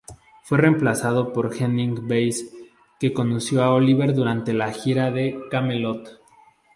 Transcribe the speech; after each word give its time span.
Fue 0.41 0.57
reemplazado 0.57 1.31
por 1.31 1.55
Henning 1.55 2.07
Basse 2.07 2.49
que 2.99 3.13
conoció 3.13 3.61
a 3.63 3.71
Oliver 3.71 4.15
durante 4.15 4.51
la 4.51 4.71
gira 4.73 5.11
de 5.11 5.39
Kamelot. 5.51 6.19